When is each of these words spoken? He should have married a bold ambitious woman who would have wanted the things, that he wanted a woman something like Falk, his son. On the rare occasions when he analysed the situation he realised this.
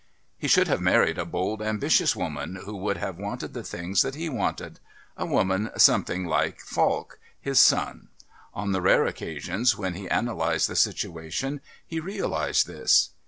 He 0.35 0.47
should 0.47 0.67
have 0.67 0.81
married 0.81 1.19
a 1.19 1.25
bold 1.27 1.61
ambitious 1.61 2.15
woman 2.15 2.55
who 2.65 2.75
would 2.75 2.97
have 2.97 3.19
wanted 3.19 3.53
the 3.53 3.61
things, 3.63 4.01
that 4.01 4.15
he 4.15 4.29
wanted 4.29 4.79
a 5.15 5.27
woman 5.27 5.69
something 5.77 6.25
like 6.25 6.59
Falk, 6.59 7.19
his 7.39 7.59
son. 7.59 8.07
On 8.51 8.71
the 8.71 8.81
rare 8.81 9.05
occasions 9.05 9.77
when 9.77 9.93
he 9.93 10.07
analysed 10.07 10.67
the 10.67 10.75
situation 10.75 11.61
he 11.85 11.99
realised 11.99 12.65
this. 12.65 13.11